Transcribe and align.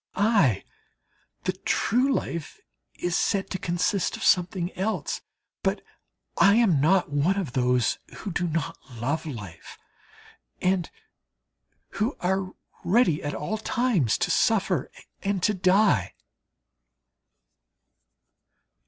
Aye! 0.15 0.63
The 1.43 1.51
true 1.53 2.11
life 2.11 2.59
is 2.95 3.15
said 3.15 3.51
to 3.51 3.59
consist 3.59 4.17
of 4.17 4.23
something 4.23 4.75
else: 4.75 5.21
but 5.61 5.83
I 6.39 6.55
am 6.55 6.81
not 6.81 7.11
one 7.11 7.37
of 7.37 7.53
those 7.53 7.99
who 8.15 8.31
do 8.31 8.47
not 8.47 8.75
love 8.99 9.27
life, 9.27 9.77
and 10.59 10.89
who 11.89 12.17
are 12.19 12.55
ready 12.83 13.21
at 13.21 13.35
all 13.35 13.59
times 13.59 14.17
to 14.25 14.31
suffer 14.31 14.89
and 15.21 15.43
to 15.43 15.53
die. 15.53 16.15